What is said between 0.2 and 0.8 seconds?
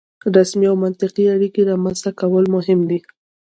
رسمي او